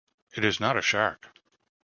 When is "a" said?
0.77-0.81